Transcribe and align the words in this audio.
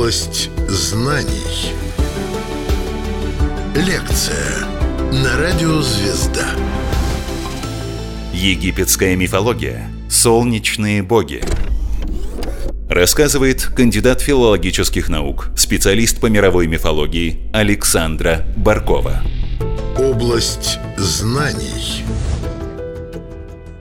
Область 0.00 0.48
знаний. 0.66 1.74
Лекция 3.74 4.66
на 5.12 5.36
радио 5.36 5.82
«Звезда». 5.82 6.46
Египетская 8.32 9.14
мифология. 9.14 9.90
Солнечные 10.08 11.02
боги. 11.02 11.42
Рассказывает 12.88 13.62
кандидат 13.62 14.22
филологических 14.22 15.10
наук, 15.10 15.50
специалист 15.54 16.18
по 16.18 16.26
мировой 16.28 16.66
мифологии 16.66 17.50
Александра 17.52 18.46
Баркова. 18.56 19.22
Область 19.98 20.78
знаний. 20.96 22.04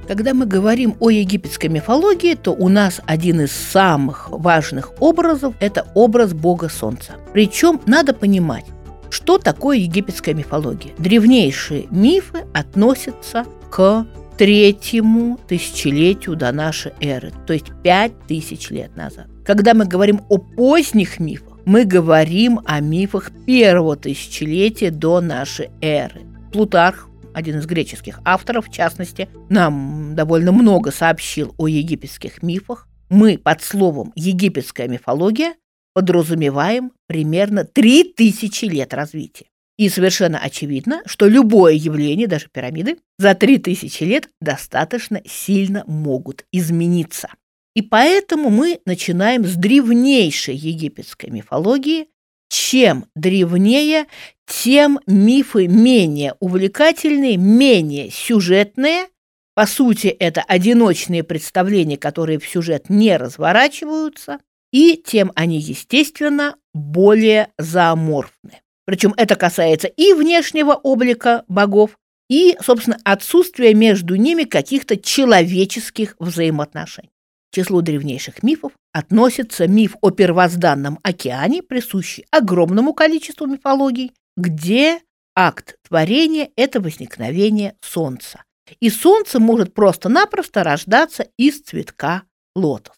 Когда 0.10 0.34
мы 0.34 0.48
говорим 0.48 0.96
о 1.00 1.12
египетской 1.12 1.68
мифологии, 1.68 2.34
то 2.34 2.50
у 2.52 2.68
нас 2.68 3.00
один 3.05 3.41
из 3.41 3.52
самых 3.52 4.32
важных 4.32 4.91
образов– 4.99 5.54
это 5.59 5.85
образ 5.94 6.34
бога 6.34 6.68
Солнца. 6.68 7.13
Причем 7.32 7.80
надо 7.85 8.16
понимать, 8.16 8.66
что 9.12 9.38
такое 9.38 9.77
египетская 9.77 10.34
мифология. 10.34 10.94
Древнейшие 10.98 11.85
мифы 11.91 12.40
относятся 12.55 13.45
к 13.70 14.08
третьему 14.35 15.40
тысячелетию 15.48 16.35
до 16.35 16.52
нашей 16.54 16.94
эры, 17.02 17.32
то 17.46 17.54
есть 17.54 17.68
пять 17.84 18.13
тысяч 18.27 18.71
лет 18.71 18.98
назад. 18.98 19.27
Когда 19.46 19.76
мы 19.76 19.85
говорим 19.85 20.21
о 20.27 20.40
поздних 20.40 21.20
мифах, 21.20 21.60
мы 21.66 21.85
говорим 21.85 22.62
о 22.66 22.80
мифах 22.80 23.30
первого 23.46 23.96
тысячелетия 23.96 24.90
до 24.90 25.21
нашей 25.21 25.70
эры. 25.82 26.21
Плутарх 26.52 27.09
один 27.39 27.57
из 27.57 27.66
греческих 27.66 28.20
авторов, 28.23 28.67
в 28.67 28.71
частности, 28.71 29.27
нам 29.49 30.13
довольно 30.16 30.52
много 30.52 30.91
сообщил 30.91 31.55
о 31.57 31.67
египетских 31.67 32.43
мифах. 32.43 32.88
Мы 33.09 33.38
под 33.38 33.63
словом 33.63 34.13
«египетская 34.15 34.88
мифология» 34.88 35.55
подразумеваем 35.93 36.91
примерно 37.07 37.63
3000 37.63 38.65
лет 38.65 38.93
развития. 38.93 39.46
И 39.77 39.90
совершенно 39.90 40.37
очевидно, 40.40 41.01
что 41.05 41.27
любое 41.27 41.73
явление, 41.73 42.27
даже 42.27 42.48
пирамиды, 42.51 42.98
за 43.18 43.34
3000 43.34 44.03
лет 44.03 44.29
достаточно 44.41 45.21
сильно 45.26 45.84
могут 45.87 46.46
измениться. 46.51 47.29
И 47.76 47.81
поэтому 47.81 48.49
мы 48.49 48.81
начинаем 48.85 49.46
с 49.46 49.55
древнейшей 49.55 50.55
египетской 50.55 51.29
мифологии, 51.29 52.07
чем 52.50 53.05
древнее, 53.16 54.08
тем 54.46 55.00
мифы 55.08 55.68
менее 55.68 56.36
увлекательные, 56.40 57.38
менее 57.38 58.10
сюжетные. 58.12 59.08
По 59.55 59.66
сути, 59.66 60.08
это 60.08 60.42
одиночные 60.42 61.24
представления, 61.24 61.98
которые 61.98 62.40
в 62.40 62.48
сюжет 62.48 62.90
не 62.90 63.16
разворачиваются, 63.16 64.40
и 64.72 64.96
тем 64.96 65.31
они, 65.36 65.59
естественно, 65.59 66.56
более 66.74 67.50
зооморфны. 67.58 68.62
Причем 68.86 69.14
это 69.18 69.36
касается 69.36 69.88
и 69.88 70.14
внешнего 70.14 70.74
облика 70.74 71.44
богов, 71.47 71.97
и, 72.30 72.58
собственно, 72.62 73.00
отсутствия 73.03 73.74
между 73.74 74.16
ними 74.16 74.44
каких-то 74.44 74.97
человеческих 74.97 76.16
взаимоотношений. 76.20 77.12
К 77.52 77.56
числу 77.56 77.81
древнейших 77.81 78.44
мифов 78.44 78.74
относится 78.92 79.68
миф 79.68 79.96
о 80.02 80.12
первозданном 80.12 81.00
океане, 81.02 81.64
присущий 81.64 82.25
огромному 82.30 82.94
количеству 82.94 83.47
мифологий, 83.47 84.12
где 84.38 85.02
акт 85.36 85.75
творения– 85.88 86.50
это 86.56 86.80
возникновение 86.80 87.75
Солнца. 87.81 88.44
И 88.80 88.92
Солнце 88.92 89.40
может 89.40 89.74
просто-напросто 89.74 90.64
рождаться 90.64 91.28
из 91.38 91.62
цветка 91.62 92.24
лотос. 92.56 92.96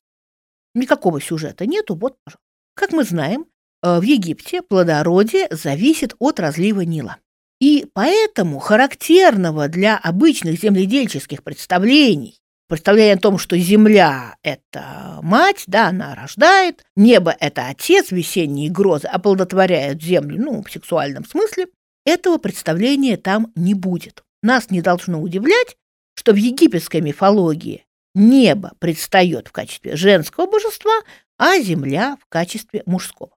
Никакого 0.76 1.22
сюжета 1.22 1.66
нету, 1.66 1.96
вот, 1.96 2.18
пожалуйста. 2.26 2.42
Как 2.76 2.92
мы 2.92 3.04
знаем, 3.04 3.46
э, 3.84 4.00
в 4.00 4.02
Египте 4.02 4.62
плодородие 4.62 5.48
зависит 5.52 6.16
от 6.20 6.40
разлива 6.40 6.82
Нила. 6.82 7.18
И 7.62 7.86
поэтому 7.94 8.60
характерного 8.60 9.68
для 9.70 9.98
обычных 9.98 10.60
земледельческих 10.60 11.44
представлений 11.44 12.41
представление 12.72 13.16
о 13.16 13.20
том, 13.20 13.38
что 13.38 13.58
Земля– 13.58 14.38
это 14.44 15.20
мать, 15.22 15.66
да, 15.68 15.90
она 15.90 16.16
рождает, 16.16 16.86
небо– 16.96 17.36
это 17.42 17.68
отец, 17.68 18.12
весенние 18.12 18.72
грозы 18.72 19.08
оплодотворяют 19.08 20.02
Землю, 20.02 20.42
ну, 20.42 20.64
в 20.64 20.72
сексуальном 20.72 21.26
смысле, 21.26 21.68
этого 22.06 22.38
представления 22.38 23.18
там 23.18 23.52
не 23.56 23.74
будет. 23.74 24.24
Нас 24.42 24.72
не 24.72 24.82
должно 24.82 25.22
удивлять, 25.22 25.76
что 26.16 26.32
в 26.32 26.38
египетской 26.38 27.02
мифологии 27.02 27.84
небо 28.16 28.72
предстает 28.80 29.50
в 29.50 29.52
качестве 29.52 29.98
женского 29.98 30.46
божества, 30.46 30.94
а 31.38 31.60
Земля 31.60 32.18
в 32.22 32.26
качестве 32.30 32.84
мужского. 32.86 33.32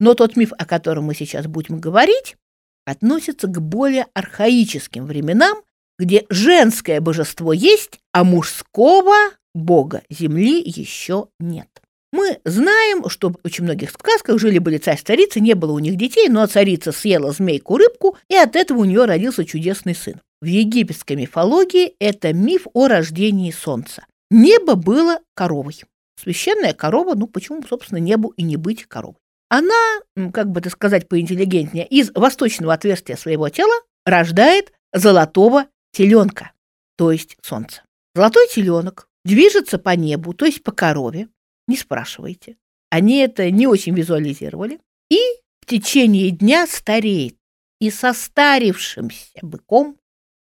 Но 0.00 0.14
тот 0.14 0.34
миф, 0.34 0.52
о 0.58 0.66
котором 0.66 1.04
мы 1.04 1.14
сейчас 1.14 1.46
будем 1.46 1.78
говорить, 1.78 2.34
относится 2.84 3.46
к 3.46 3.62
более 3.62 4.08
архаическим 4.12 5.06
временам, 5.06 5.62
где 5.98 6.24
женское 6.28 7.00
божество 7.00 7.52
есть, 7.52 8.00
а 8.12 8.24
мужского 8.24 9.16
бога 9.54 10.02
земли 10.10 10.62
еще 10.64 11.28
нет. 11.38 11.68
Мы 12.12 12.40
знаем, 12.44 13.08
что 13.08 13.30
в 13.30 13.36
очень 13.42 13.64
многих 13.64 13.90
сказках 13.90 14.38
жили-были 14.38 14.76
царь-царицы, 14.76 15.40
не 15.40 15.54
было 15.54 15.72
у 15.72 15.78
них 15.78 15.96
детей, 15.96 16.28
но 16.28 16.46
царица 16.46 16.92
съела 16.92 17.32
змейку-рыбку, 17.32 18.18
и 18.28 18.34
от 18.34 18.54
этого 18.54 18.80
у 18.80 18.84
нее 18.84 19.06
родился 19.06 19.46
чудесный 19.46 19.94
сын. 19.94 20.20
В 20.42 20.44
египетской 20.44 21.16
мифологии 21.16 21.94
это 21.98 22.34
миф 22.34 22.66
о 22.74 22.88
рождении 22.88 23.50
солнца. 23.50 24.04
Небо 24.30 24.74
было 24.74 25.20
коровой. 25.34 25.80
Священная 26.20 26.74
корова, 26.74 27.14
ну 27.14 27.26
почему, 27.26 27.62
собственно, 27.66 27.98
небу 27.98 28.34
и 28.36 28.42
не 28.42 28.56
быть 28.56 28.84
коровой? 28.84 29.16
Она, 29.48 30.00
как 30.32 30.50
бы 30.50 30.60
это 30.60 30.70
сказать 30.70 31.08
поинтеллигентнее, 31.08 31.86
из 31.86 32.10
восточного 32.14 32.74
отверстия 32.74 33.16
своего 33.16 33.48
тела 33.48 33.74
рождает 34.04 34.72
золотого 34.92 35.66
теленка, 35.92 36.52
то 36.96 37.12
есть 37.12 37.36
солнце. 37.42 37.82
Золотой 38.14 38.48
теленок 38.48 39.08
движется 39.24 39.78
по 39.78 39.90
небу, 39.96 40.34
то 40.34 40.44
есть 40.44 40.62
по 40.62 40.72
корове. 40.72 41.28
Не 41.68 41.76
спрашивайте. 41.76 42.56
Они 42.90 43.18
это 43.18 43.50
не 43.50 43.66
очень 43.66 43.94
визуализировали. 43.94 44.80
И 45.10 45.18
в 45.60 45.66
течение 45.66 46.30
дня 46.30 46.66
стареет. 46.66 47.36
И 47.80 47.90
состарившимся 47.90 49.38
быком 49.40 49.96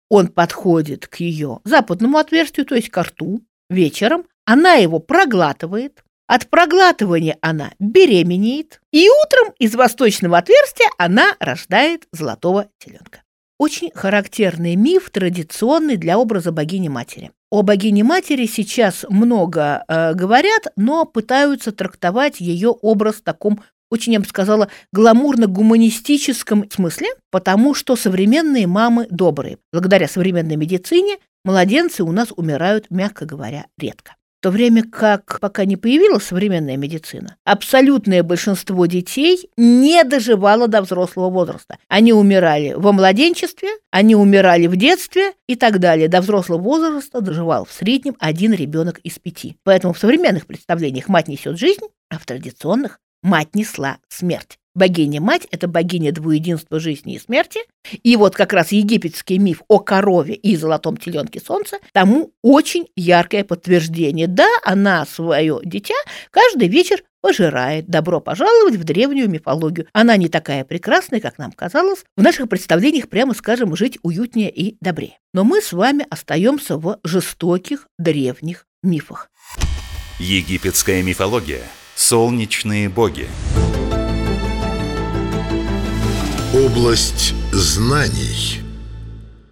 он 0.09 0.27
подходит 0.27 1.07
к 1.07 1.15
ее 1.17 1.61
западному 1.63 2.17
отверстию, 2.17 2.65
то 2.65 2.75
есть 2.75 2.89
к 2.89 3.01
рту, 3.01 3.41
вечером. 3.69 4.25
Она 4.45 4.73
его 4.73 4.99
проглатывает. 4.99 6.03
От 6.27 6.49
проглатывания 6.49 7.37
она 7.41 7.71
беременеет. 7.79 8.81
И 8.91 9.07
утром 9.09 9.53
из 9.59 9.75
восточного 9.75 10.39
отверстия 10.39 10.89
она 10.97 11.35
рождает 11.39 12.07
золотого 12.11 12.69
теленка. 12.77 13.23
Очень 13.61 13.91
характерный 13.93 14.75
миф, 14.75 15.11
традиционный 15.11 15.95
для 15.95 16.17
образа 16.17 16.51
богини-матери. 16.51 17.29
О 17.51 17.61
богине-матери 17.61 18.47
сейчас 18.47 19.05
много 19.07 19.83
э, 19.87 20.15
говорят, 20.15 20.73
но 20.75 21.05
пытаются 21.05 21.71
трактовать 21.71 22.39
ее 22.41 22.69
образ 22.69 23.17
в 23.17 23.21
таком 23.21 23.61
очень, 23.91 24.13
я 24.13 24.19
бы 24.19 24.25
сказала, 24.25 24.69
гламурно-гуманистическом 24.95 26.73
смысле, 26.73 27.09
потому 27.29 27.75
что 27.75 27.95
современные 27.95 28.65
мамы 28.65 29.05
добрые. 29.11 29.59
Благодаря 29.71 30.07
современной 30.07 30.55
медицине 30.55 31.17
младенцы 31.45 32.01
у 32.01 32.11
нас 32.11 32.29
умирают, 32.35 32.87
мягко 32.89 33.27
говоря, 33.27 33.67
редко. 33.77 34.15
То 34.41 34.49
время 34.49 34.83
как, 34.83 35.39
пока 35.39 35.65
не 35.65 35.77
появилась 35.77 36.23
современная 36.23 36.75
медицина, 36.75 37.37
абсолютное 37.43 38.23
большинство 38.23 38.87
детей 38.87 39.49
не 39.55 40.03
доживало 40.03 40.67
до 40.67 40.81
взрослого 40.81 41.29
возраста. 41.29 41.77
Они 41.87 42.11
умирали 42.11 42.73
во 42.75 42.91
младенчестве, 42.91 43.69
они 43.91 44.15
умирали 44.15 44.65
в 44.65 44.75
детстве 44.75 45.33
и 45.47 45.55
так 45.55 45.79
далее. 45.79 46.07
До 46.07 46.21
взрослого 46.21 46.59
возраста 46.59 47.21
доживал 47.21 47.65
в 47.65 47.71
среднем 47.71 48.15
один 48.19 48.53
ребенок 48.53 48.97
из 49.03 49.19
пяти. 49.19 49.57
Поэтому 49.63 49.93
в 49.93 49.99
современных 49.99 50.47
представлениях 50.47 51.07
мать 51.07 51.27
несет 51.27 51.59
жизнь, 51.59 51.85
а 52.09 52.17
в 52.17 52.25
традиционных 52.25 52.99
мать 53.21 53.53
несла 53.53 53.97
смерть. 54.09 54.57
Богиня-мать– 54.73 55.47
это 55.51 55.67
богиня 55.67 56.11
двуединства 56.11 56.79
жизни 56.79 57.15
и 57.15 57.19
смерти. 57.19 57.59
И 58.03 58.15
вот 58.15 58.35
как 58.35 58.53
раз 58.53 58.71
египетский 58.71 59.37
миф 59.37 59.63
о 59.67 59.79
корове 59.79 60.33
и 60.33 60.55
золотом 60.55 60.95
теленке 60.95 61.41
солнца 61.41 61.77
тому 61.91 62.31
очень 62.41 62.87
яркое 62.95 63.43
подтверждение. 63.43 64.27
Да, 64.27 64.47
она 64.63 65.05
свое 65.05 65.59
дитя 65.63 65.95
каждый 66.29 66.69
вечер 66.69 67.03
пожирает. 67.19 67.87
Добро 67.87 68.21
пожаловать 68.21 68.75
в 68.75 68.83
древнюю 68.83 69.29
мифологию. 69.29 69.87
Она 69.93 70.15
не 70.15 70.29
такая 70.29 70.63
прекрасная, 70.63 71.19
как 71.19 71.37
нам 71.37 71.51
казалось. 71.51 72.03
В 72.15 72.21
наших 72.21 72.47
представлениях, 72.47 73.09
прямо 73.09 73.33
скажем, 73.33 73.75
жить 73.75 73.99
уютнее 74.03 74.49
и 74.49 74.77
добрее. 74.81 75.19
Но 75.33 75.43
мы 75.43 75.61
с 75.61 75.73
вами 75.73 76.05
остаемся 76.09 76.77
в 76.77 76.99
жестоких 77.03 77.87
древних 77.99 78.65
мифах. 78.83 79.29
Египетская 80.19 81.03
мифология. 81.03 81.61
Солнечные 81.95 82.89
боги. 82.89 83.27
Область 86.53 87.33
знаний. 87.53 88.59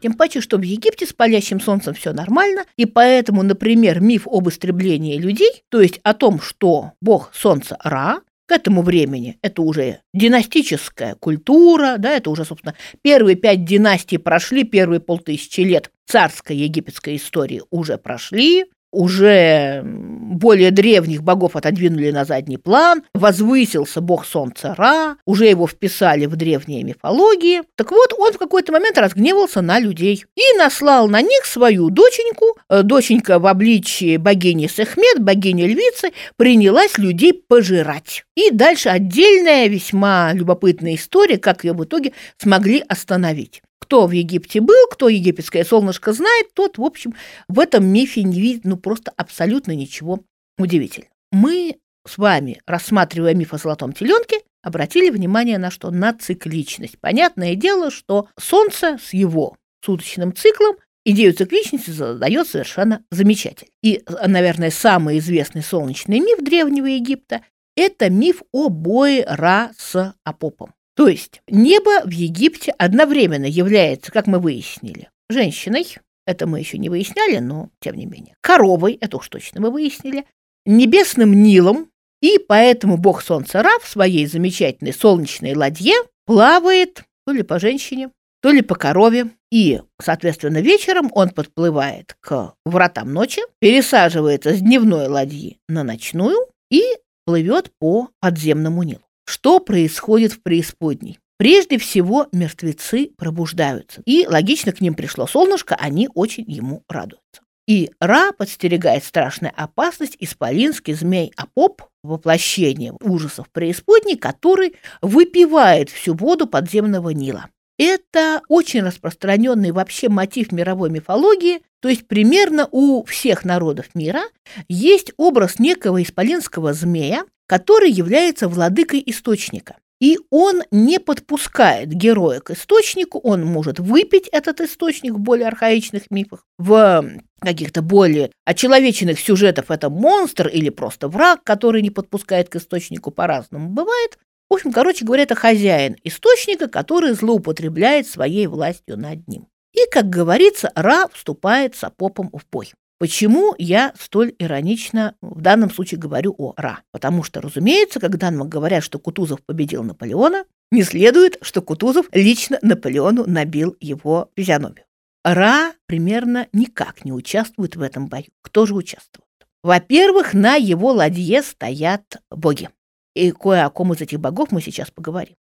Тем 0.02 0.16
паче, 0.16 0.42
что 0.42 0.58
в 0.58 0.64
Египте 0.64 1.06
с 1.06 1.14
палящим 1.14 1.62
солнцем 1.62 1.94
все 1.94 2.12
нормально, 2.12 2.66
и 2.76 2.86
поэтому, 2.86 3.42
например, 3.42 4.02
миф 4.02 4.28
об 4.28 4.50
истреблении 4.50 5.18
людей, 5.18 5.64
то 5.70 5.80
есть 5.80 6.02
о 6.04 6.14
том, 6.14 6.42
что 6.42 6.92
бог 7.02 7.32
солнца 7.34 7.78
Ра 7.86 8.20
К 8.48 8.52
этому 8.52 8.82
времени 8.82 9.38
это 9.42 9.62
уже 9.62 10.02
династическая 10.14 11.16
культура, 11.16 11.96
да, 11.98 12.12
это 12.12 12.32
уже, 12.32 12.44
собственно, 12.44 12.76
первые 13.02 13.38
пять 13.38 13.64
династий 13.64 14.20
прошли, 14.20 14.66
первые 14.66 15.00
полтысячи 15.00 15.62
лет 15.62 15.92
царской 16.06 16.58
египетской 16.58 17.16
истории 17.16 17.62
уже 17.72 17.98
прошли, 17.98 18.66
уже 18.92 19.84
более 19.84 20.72
древних 20.72 21.24
богов 21.24 21.56
отодвинули 21.56 22.12
на 22.12 22.26
задний 22.26 22.58
план, 22.58 23.04
возвысился 23.14 24.02
бог 24.02 24.26
солнца 24.26 24.76
Ра, 24.78 25.18
уже 25.26 25.46
его 25.46 25.68
вписали 25.68 26.26
в 26.26 26.36
древние 26.36 26.84
мифологии. 26.84 27.62
Так 27.76 27.92
вот, 27.92 28.14
он 28.18 28.34
в 28.34 28.38
какой-то 28.38 28.72
момент 28.72 28.98
разгневался 28.98 29.62
на 29.62 29.80
людей 29.80 30.26
и 30.36 30.58
наслал 30.58 31.08
на 31.08 31.22
них 31.22 31.46
свою 31.46 31.90
доченьку. 31.90 32.58
Э, 32.70 32.84
доченька 32.84 33.40
в 33.40 33.48
обличии 33.48 34.18
богини 34.18 34.68
Сехмет, 34.68 35.20
богини 35.20 35.64
львицы, 35.64 36.12
принялась 36.38 36.98
людей 36.98 37.34
пожирать. 37.34 38.26
И 38.36 38.52
дальше 38.52 38.90
отдельная 38.90 39.68
весьма 39.68 40.32
любопытная 40.34 40.96
история, 40.96 41.38
как 41.38 41.64
ее 41.64 41.74
в 41.74 41.84
итоге 41.84 42.14
смогли 42.38 42.84
остановить 42.88 43.62
кто 43.90 44.06
в 44.06 44.12
Египте 44.12 44.62
был, 44.62 44.88
кто 44.92 45.10
египетское 45.10 45.64
солнышко 45.64 46.14
знает, 46.14 46.54
тот, 46.54 46.78
в 46.78 46.84
общем, 46.84 47.16
в 47.48 47.60
этом 47.60 47.88
мифе 47.88 48.22
не 48.22 48.40
видит 48.40 48.64
ну 48.64 48.78
просто 48.78 49.12
абсолютно 49.18 49.72
ничего 49.76 50.24
удивительного. 50.60 51.10
Мы 51.32 51.78
с 52.08 52.20
вами, 52.20 52.62
рассматривая 52.68 53.34
миф 53.34 53.52
о 53.52 53.58
золотом 53.58 53.94
теленке, 53.94 54.42
обратили 54.62 55.10
внимание 55.10 55.58
на 55.58 55.72
что? 55.72 55.90
На 55.90 56.14
цикличность. 56.14 57.00
Понятное 57.00 57.56
дело, 57.56 57.90
что 57.90 58.28
Солнце 58.40 59.00
с 59.04 59.12
его 59.14 59.56
суточным 59.84 60.36
циклом 60.36 60.76
идею 61.04 61.34
цикличности 61.34 61.90
задает 61.90 62.48
совершенно 62.48 63.04
замечательно. 63.10 63.72
И, 63.82 64.04
наверное, 64.28 64.70
самый 64.70 65.18
известный 65.18 65.64
солнечный 65.64 66.20
миф 66.20 66.44
Древнего 66.44 66.86
Египта– 66.86 67.42
это 67.76 68.12
миф 68.12 68.44
о 68.52 68.70
бое 68.70 69.26
Ра 69.28 69.72
с 69.76 70.14
Апопом. 70.24 70.76
То 71.00 71.08
есть 71.08 71.42
небо 71.48 72.02
в 72.04 72.10
Египте 72.10 72.74
одновременно 72.78 73.46
является, 73.46 74.12
как 74.12 74.28
мы 74.28 74.38
выяснили, 74.38 75.08
женщиной, 75.30 75.96
это 76.28 76.46
мы 76.46 76.60
еще 76.60 76.78
не 76.78 76.90
выясняли, 76.90 77.38
но 77.38 77.70
тем 77.80 77.96
не 77.96 78.06
менее, 78.06 78.36
коровой, 78.42 78.98
это 79.00 79.16
уж 79.16 79.30
точно 79.30 79.62
мы 79.62 79.72
выяснили, 79.72 80.26
небесным 80.66 81.32
Нилом, 81.42 81.90
и 82.22 82.38
поэтому 82.38 82.98
бог 82.98 83.22
солнца 83.22 83.64
Ра 83.64 83.80
в 83.82 83.88
своей 83.88 84.26
замечательной 84.26 84.92
солнечной 84.92 85.56
ладье 85.56 85.94
плавает 86.26 87.04
то 87.26 87.32
ли 87.32 87.44
по 87.44 87.62
женщине, 87.62 88.10
то 88.42 88.52
ли 88.52 88.62
по 88.62 88.76
корове. 88.76 89.30
И, 89.54 89.82
соответственно, 90.02 90.58
вечером 90.58 91.12
он 91.14 91.30
подплывает 91.30 92.18
к 92.20 92.56
вратам 92.66 93.14
ночи, 93.14 93.42
пересаживается 93.60 94.54
с 94.54 94.60
дневной 94.60 95.08
ладьи 95.08 95.60
на 95.70 95.86
ночную 95.86 96.46
и 96.70 96.84
плывет 97.24 97.72
по 97.80 98.10
подземному 98.20 98.84
Нилу. 98.84 99.09
Что 99.30 99.60
происходит 99.60 100.34
в 100.34 100.42
преисподней? 100.42 101.20
Прежде 101.38 101.78
всего, 101.78 102.26
мертвецы 102.32 103.12
пробуждаются. 103.16 104.02
И 104.08 104.26
логично 104.26 104.72
к 104.72 104.82
ним 104.82 104.96
пришло 104.96 105.28
солнышко, 105.28 105.76
они 105.76 106.10
очень 106.16 106.46
ему 106.48 106.82
радуются. 106.90 107.44
И 107.68 107.92
Ра 108.00 108.32
подстерегает 108.32 109.04
страшная 109.04 109.54
опасность, 109.56 110.18
исполинский 110.20 110.96
змей 110.96 111.32
Апоп, 111.36 111.84
воплощение 112.02 112.92
ужасов 113.04 113.52
преисподней, 113.52 114.18
который 114.18 114.74
выпивает 115.04 115.92
всю 115.92 116.16
воду 116.16 116.48
подземного 116.48 117.10
Нила. 117.10 117.50
Это 117.78 118.42
очень 118.50 118.82
распространенный 118.82 119.72
вообще 119.72 120.10
мотив 120.10 120.52
мировой 120.52 120.90
мифологии, 120.90 121.62
то 121.82 121.88
есть 121.88 122.08
примерно 122.08 122.68
у 122.72 123.04
всех 123.04 123.46
народов 123.46 123.94
мира 123.94 124.24
есть 124.68 125.14
образ 125.18 125.60
некого 125.60 126.02
исполинского 126.02 126.74
змея, 126.74 127.26
который 127.50 127.90
является 127.90 128.48
владыкой 128.48 129.02
источника. 129.08 129.78
И 130.00 130.20
он 130.30 130.62
не 130.70 131.00
подпускает 131.00 131.90
героя 131.90 132.40
к 132.42 132.52
источнику, 132.52 133.20
он 133.20 133.44
может 133.44 133.80
выпить 133.80 134.30
этот 134.32 134.62
источник 134.62 135.16
в 135.16 135.20
более 135.20 135.48
архаичных 135.48 136.04
мифах, 136.12 136.46
в 136.60 137.04
каких-то 137.42 137.82
более 137.82 138.32
очеловеченных 138.46 139.20
сюжетов 139.20 139.72
это 139.72 139.90
монстр 139.90 140.48
или 140.48 140.70
просто 140.70 141.10
враг, 141.10 141.44
который 141.44 141.82
не 141.82 141.90
подпускает 141.90 142.50
к 142.50 142.56
источнику, 142.58 143.10
по-разному 143.10 143.70
бывает. 143.70 144.20
В 144.48 144.54
общем, 144.54 144.72
короче 144.72 145.04
говоря, 145.04 145.24
это 145.24 145.36
хозяин 145.36 145.98
источника, 146.04 146.68
который 146.70 147.14
злоупотребляет 147.14 148.08
своей 148.08 148.46
властью 148.46 148.98
над 148.98 149.28
ним. 149.28 149.48
И, 149.74 149.90
как 149.92 150.08
говорится, 150.10 150.72
Ра 150.76 151.08
вступает 151.12 151.76
с 151.76 151.84
в 151.84 152.42
бой. 152.52 152.74
Почему 153.00 153.56
я 153.58 153.94
столь 153.98 154.36
иронично 154.40 155.16
в 155.22 155.40
данном 155.40 155.72
случае 155.72 156.02
говорю 156.02 156.36
о 156.38 156.54
Ра? 156.58 156.82
Потому 156.92 157.24
что, 157.24 157.40
разумеется, 157.40 158.02
когда 158.02 158.30
нам 158.30 158.50
говорят, 158.50 158.84
что 158.84 159.00
Кутузов 159.00 159.42
победил 159.46 159.84
Наполеона, 159.84 160.44
не 160.70 160.84
следует, 160.84 161.38
что 161.42 161.62
Кутузов 161.62 162.08
лично 162.12 162.60
Наполеону 162.62 163.24
набил 163.26 163.78
его 163.80 164.30
физиономию. 164.36 164.84
Ра 165.24 165.74
примерно 165.86 166.48
никак 166.52 167.06
не 167.06 167.14
участвует 167.14 167.78
в 167.78 167.82
этом 167.82 168.08
бою. 168.08 168.26
Кто 168.42 168.66
же 168.66 168.76
участвует? 168.76 169.26
Во-первых, 169.64 170.34
на 170.34 170.56
его 170.56 170.92
ладье 170.92 171.42
стоят 171.42 172.22
боги. 172.30 172.70
И 173.16 173.32
кое 173.32 173.64
о 173.64 173.70
ком 173.70 173.94
из 173.94 174.02
этих 174.02 174.20
богов 174.20 174.52
мы 174.52 174.62
сейчас 174.62 174.92
поговорим. 174.92 175.36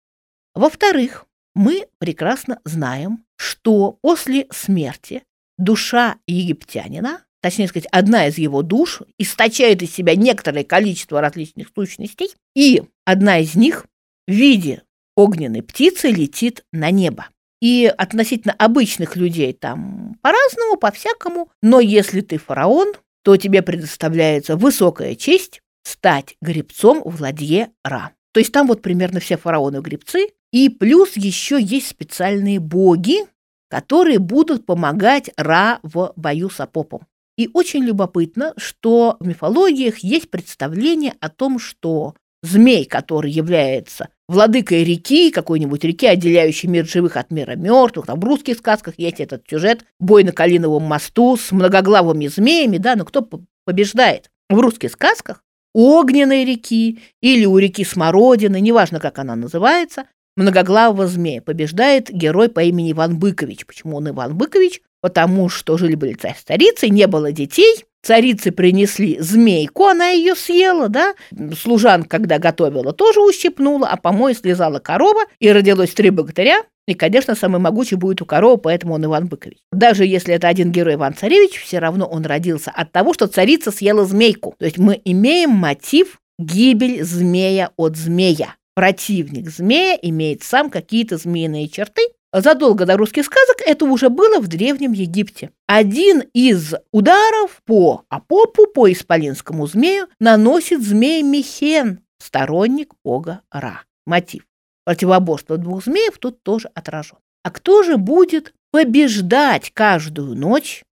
Во-вторых, 0.54 1.26
мы 1.54 1.86
прекрасно 1.98 2.60
знаем, 2.64 3.24
что 3.36 3.92
после 4.02 4.46
смерти 4.50 5.22
душа 5.58 6.16
египтянина 6.26 7.25
точнее 7.46 7.68
сказать, 7.68 7.88
одна 7.90 8.26
из 8.26 8.38
его 8.38 8.62
душ, 8.62 9.02
источает 9.18 9.82
из 9.82 9.94
себя 9.94 10.14
некоторое 10.16 10.64
количество 10.64 11.20
различных 11.20 11.68
сущностей, 11.74 12.30
и 12.54 12.82
одна 13.04 13.38
из 13.38 13.54
них 13.54 13.86
в 14.26 14.32
виде 14.32 14.82
огненной 15.16 15.62
птицы 15.62 16.08
летит 16.08 16.64
на 16.72 16.90
небо. 16.90 17.26
И 17.60 17.92
относительно 17.96 18.54
обычных 18.54 19.16
людей 19.16 19.52
там 19.52 20.16
по-разному, 20.20 20.76
по-всякому, 20.76 21.50
но 21.62 21.80
если 21.80 22.20
ты 22.20 22.38
фараон, 22.38 22.92
то 23.22 23.36
тебе 23.36 23.62
предоставляется 23.62 24.56
высокая 24.56 25.14
честь 25.14 25.62
стать 25.84 26.36
гребцом 26.42 27.02
в 27.04 27.20
ладье 27.20 27.70
Ра. 27.84 28.12
То 28.32 28.40
есть 28.40 28.52
там 28.52 28.66
вот 28.66 28.82
примерно 28.82 29.20
все 29.20 29.36
фараоны 29.36 29.80
гребцы, 29.80 30.28
и 30.52 30.68
плюс 30.68 31.16
еще 31.16 31.60
есть 31.60 31.88
специальные 31.88 32.60
боги, 32.60 33.24
которые 33.68 34.18
будут 34.18 34.66
помогать 34.66 35.30
Ра 35.36 35.80
в 35.82 36.12
бою 36.16 36.50
с 36.50 36.60
Апопом. 36.60 37.06
И 37.36 37.50
очень 37.52 37.84
любопытно, 37.84 38.54
что 38.56 39.16
в 39.20 39.26
мифологиях 39.26 39.98
есть 39.98 40.30
представление 40.30 41.14
о 41.20 41.28
том, 41.28 41.58
что 41.58 42.14
змей, 42.42 42.84
который 42.84 43.30
является 43.30 44.08
владыкой 44.28 44.84
реки, 44.84 45.30
какой-нибудь 45.30 45.84
реки, 45.84 46.06
отделяющей 46.06 46.68
мир 46.68 46.86
живых 46.86 47.16
от 47.16 47.30
мира 47.30 47.56
мертвых. 47.56 48.06
Там 48.06 48.20
в 48.20 48.24
русских 48.24 48.58
сказках 48.58 48.94
есть 48.98 49.20
этот 49.20 49.44
сюжет 49.48 49.84
«Бой 50.00 50.24
на 50.24 50.32
Калиновом 50.32 50.84
мосту» 50.84 51.36
с 51.36 51.52
многоглавыми 51.52 52.26
змеями, 52.26 52.78
да, 52.78 52.96
но 52.96 53.04
кто 53.04 53.28
побеждает? 53.64 54.30
В 54.48 54.58
русских 54.58 54.92
сказках 54.92 55.42
огненной 55.76 56.46
реки 56.46 57.00
или 57.20 57.44
у 57.44 57.58
реки 57.58 57.84
Смородины, 57.84 58.60
неважно, 58.60 58.98
как 58.98 59.18
она 59.18 59.36
называется, 59.36 60.06
многоглавого 60.36 61.06
змея 61.06 61.42
побеждает 61.42 62.10
герой 62.10 62.48
по 62.48 62.60
имени 62.60 62.92
Иван 62.92 63.18
Быкович. 63.18 63.66
Почему 63.66 63.96
он 63.96 64.08
Иван 64.08 64.36
Быкович? 64.36 64.82
потому 65.06 65.48
что 65.48 65.78
жили-были 65.78 66.14
царь 66.14 66.34
с 66.36 66.42
царицей, 66.42 66.90
не 66.90 67.06
было 67.06 67.30
детей, 67.30 67.84
царицы 68.02 68.50
принесли 68.50 69.18
змейку, 69.20 69.84
она 69.84 70.08
ее 70.08 70.34
съела, 70.34 70.88
да, 70.88 71.14
служанка, 71.56 72.08
когда 72.08 72.40
готовила, 72.40 72.92
тоже 72.92 73.20
ущипнула, 73.20 73.86
а 73.86 73.96
помой 73.96 74.34
слезала 74.34 74.80
корова, 74.80 75.20
и 75.38 75.52
родилось 75.52 75.92
три 75.92 76.10
богатыря, 76.10 76.62
и, 76.88 76.94
конечно, 76.94 77.36
самый 77.36 77.60
могучий 77.60 77.94
будет 77.94 78.20
у 78.20 78.26
коровы, 78.26 78.58
поэтому 78.58 78.94
он 78.94 79.04
Иван 79.04 79.28
Быкович. 79.28 79.58
Даже 79.70 80.04
если 80.04 80.34
это 80.34 80.48
один 80.48 80.72
герой 80.72 80.94
Иван 80.94 81.14
Царевич, 81.14 81.60
все 81.62 81.78
равно 81.78 82.06
он 82.06 82.26
родился 82.26 82.72
от 82.72 82.90
того, 82.90 83.14
что 83.14 83.28
царица 83.28 83.70
съела 83.70 84.04
змейку. 84.04 84.56
То 84.58 84.64
есть 84.64 84.78
мы 84.78 85.00
имеем 85.04 85.50
мотив 85.50 86.20
гибель 86.38 87.04
змея 87.04 87.70
от 87.76 87.96
змея. 87.96 88.54
Противник 88.76 89.48
змея 89.48 89.98
имеет 90.02 90.42
сам 90.42 90.68
какие-то 90.68 91.16
змеиные 91.16 91.66
черты, 91.66 92.02
задолго 92.30 92.84
до 92.84 92.98
русских 92.98 93.24
сказок 93.24 93.62
это 93.64 93.86
уже 93.86 94.10
было 94.10 94.38
в 94.38 94.48
Древнем 94.48 94.92
Египте. 94.92 95.50
Один 95.66 96.20
из 96.34 96.74
ударов 96.92 97.62
по 97.64 98.04
Апопу, 98.10 98.66
по 98.66 98.92
исполинскому 98.92 99.66
змею, 99.66 100.08
наносит 100.20 100.82
змей 100.82 101.22
Михен, 101.22 102.00
сторонник 102.18 102.92
бога 103.02 103.40
Ра. 103.50 103.80
Мотив. 104.04 104.46
Противоборство 104.84 105.56
двух 105.56 105.82
змеев 105.82 106.18
тут 106.18 106.42
тоже 106.42 106.68
отражен. 106.74 107.16
А 107.44 107.50
кто 107.50 107.82
же 107.82 107.96
будет 107.96 108.52
побеждать 108.72 109.70
каждую 109.72 110.36
ночь 110.36 110.84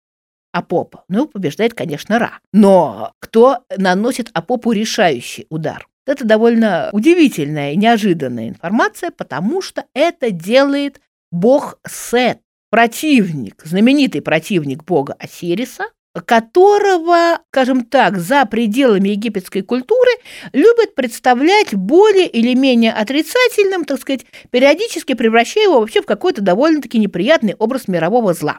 Апопа? 0.52 1.04
Ну, 1.08 1.28
побеждает, 1.28 1.74
конечно, 1.74 2.18
Ра. 2.18 2.40
Но 2.54 3.12
кто 3.18 3.58
наносит 3.76 4.30
Апопу 4.32 4.72
решающий 4.72 5.44
удар? 5.50 5.86
Это 6.06 6.24
довольно 6.24 6.90
удивительная 6.92 7.72
и 7.72 7.76
неожиданная 7.76 8.48
информация, 8.48 9.10
потому 9.10 9.62
что 9.62 9.84
это 9.94 10.30
делает 10.30 11.00
бог 11.30 11.78
Сет, 11.88 12.40
противник, 12.70 13.62
знаменитый 13.64 14.20
противник 14.20 14.84
бога 14.84 15.14
Осириса, 15.18 15.84
которого, 16.26 17.40
скажем 17.50 17.84
так, 17.84 18.18
за 18.18 18.44
пределами 18.46 19.10
египетской 19.10 19.62
культуры 19.62 20.10
любят 20.52 20.94
представлять 20.94 21.74
более 21.74 22.28
или 22.28 22.54
менее 22.54 22.92
отрицательным, 22.92 23.84
так 23.84 24.00
сказать, 24.00 24.26
периодически 24.50 25.14
превращая 25.14 25.64
его 25.64 25.80
вообще 25.80 26.02
в 26.02 26.06
какой-то 26.06 26.40
довольно-таки 26.40 26.98
неприятный 26.98 27.54
образ 27.54 27.88
мирового 27.88 28.34
зла. 28.34 28.58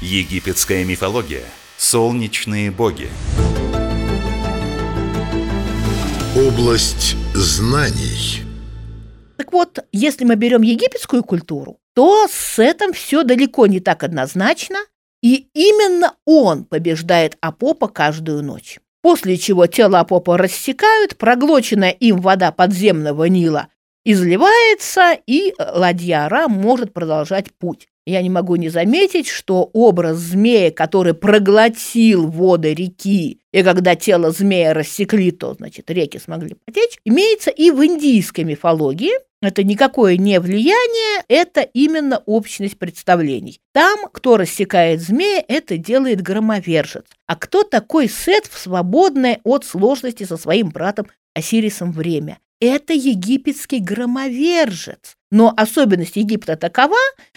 Египетская 0.00 0.84
мифология. 0.84 1.42
Солнечные 1.76 2.70
боги. 2.70 3.08
Область 6.36 7.16
знаний. 7.34 8.42
Так 9.38 9.50
вот, 9.50 9.78
если 9.92 10.24
мы 10.24 10.36
берем 10.36 10.60
египетскую 10.60 11.24
культуру, 11.24 11.78
то 11.94 12.28
с 12.30 12.58
этим 12.58 12.92
все 12.92 13.22
далеко 13.22 13.66
не 13.66 13.80
так 13.80 14.04
однозначно, 14.04 14.76
и 15.22 15.48
именно 15.54 16.14
он 16.26 16.64
побеждает 16.64 17.38
Апопа 17.40 17.88
каждую 17.88 18.42
ночь. 18.42 18.78
После 19.00 19.38
чего 19.38 19.66
тело 19.66 20.00
Апопа 20.00 20.36
рассекают, 20.36 21.16
проглоченная 21.16 21.90
им 21.92 22.20
вода 22.20 22.52
подземного 22.52 23.24
Нила 23.24 23.68
изливается, 24.04 25.16
и 25.26 25.54
ладья 25.58 26.28
Ра 26.28 26.48
может 26.48 26.92
продолжать 26.92 27.46
путь. 27.58 27.88
Я 28.08 28.22
не 28.22 28.30
могу 28.30 28.56
не 28.56 28.70
заметить, 28.70 29.28
что 29.28 29.68
образ 29.74 30.16
змея, 30.16 30.70
который 30.70 31.12
проглотил 31.12 32.26
воды 32.26 32.72
реки, 32.72 33.40
и 33.52 33.62
когда 33.62 33.96
тело 33.96 34.30
змея 34.30 34.72
рассекли, 34.72 35.30
то, 35.30 35.52
значит, 35.52 35.90
реки 35.90 36.18
смогли 36.18 36.56
потечь, 36.64 36.98
имеется 37.04 37.50
и 37.50 37.70
в 37.70 37.84
индийской 37.84 38.44
мифологии, 38.44 39.12
это 39.42 39.62
никакое 39.62 40.16
не 40.16 40.40
влияние, 40.40 41.22
это 41.28 41.60
именно 41.60 42.22
общность 42.24 42.78
представлений. 42.78 43.60
Там, 43.74 44.06
кто 44.10 44.38
рассекает 44.38 45.02
змея, 45.02 45.44
это 45.46 45.76
делает 45.76 46.22
громовержец. 46.22 47.04
А 47.26 47.36
кто 47.36 47.62
такой 47.62 48.08
Сет 48.08 48.46
в 48.46 48.56
свободное 48.56 49.38
от 49.44 49.66
сложности 49.66 50.24
со 50.24 50.38
своим 50.38 50.70
братом 50.70 51.08
Осирисом 51.34 51.92
время? 51.92 52.38
Это 52.60 52.92
египетский 52.92 53.78
громовержец. 53.78 55.16
Но 55.30 55.52
особенность 55.56 56.16
Египта 56.16 56.56
такова, 56.56 56.96